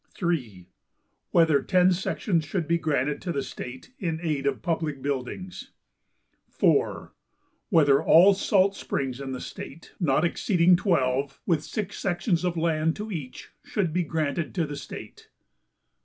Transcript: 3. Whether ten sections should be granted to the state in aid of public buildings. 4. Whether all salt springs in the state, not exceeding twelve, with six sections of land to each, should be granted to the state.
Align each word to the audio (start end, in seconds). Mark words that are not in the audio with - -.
3. 0.15 0.65
Whether 1.29 1.61
ten 1.61 1.91
sections 1.91 2.43
should 2.43 2.67
be 2.67 2.79
granted 2.79 3.21
to 3.21 3.31
the 3.31 3.43
state 3.43 3.91
in 3.99 4.19
aid 4.23 4.47
of 4.47 4.63
public 4.63 4.99
buildings. 5.03 5.73
4. 6.49 7.13
Whether 7.69 8.01
all 8.01 8.33
salt 8.33 8.75
springs 8.75 9.21
in 9.21 9.31
the 9.31 9.39
state, 9.39 9.91
not 9.99 10.25
exceeding 10.25 10.75
twelve, 10.75 11.39
with 11.45 11.63
six 11.63 11.99
sections 11.99 12.43
of 12.43 12.57
land 12.57 12.95
to 12.95 13.11
each, 13.11 13.51
should 13.63 13.93
be 13.93 14.01
granted 14.01 14.55
to 14.55 14.65
the 14.65 14.75
state. 14.75 15.29